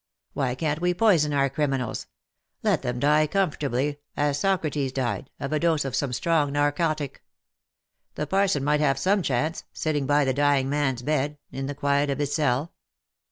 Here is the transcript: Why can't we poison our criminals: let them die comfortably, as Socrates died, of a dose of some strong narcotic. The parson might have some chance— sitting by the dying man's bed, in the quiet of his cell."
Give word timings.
Why 0.33 0.55
can't 0.55 0.81
we 0.81 0.95
poison 0.95 1.31
our 1.31 1.47
criminals: 1.47 2.07
let 2.63 2.81
them 2.81 2.97
die 2.99 3.27
comfortably, 3.27 3.99
as 4.17 4.39
Socrates 4.39 4.91
died, 4.91 5.29
of 5.39 5.53
a 5.53 5.59
dose 5.59 5.85
of 5.85 5.95
some 5.95 6.11
strong 6.11 6.51
narcotic. 6.51 7.21
The 8.15 8.25
parson 8.25 8.63
might 8.63 8.79
have 8.79 8.97
some 8.97 9.21
chance— 9.21 9.63
sitting 9.73 10.07
by 10.07 10.25
the 10.25 10.33
dying 10.33 10.71
man's 10.71 11.03
bed, 11.03 11.37
in 11.51 11.67
the 11.67 11.75
quiet 11.75 12.09
of 12.09 12.17
his 12.17 12.33
cell." 12.33 12.73